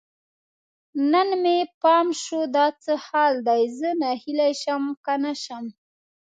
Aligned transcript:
نن 1.11 1.29
مې 1.41 1.57
پام 1.81 2.07
شو، 2.21 2.39
دا 2.55 2.65
څه 2.83 2.93
حال 3.05 3.33
دی؟ 3.47 3.61
زه 3.77 3.89
ناهیلی 4.01 4.51
شم 4.61 4.83
که 5.05 5.13
نه 5.23 5.33
شم 5.43 5.65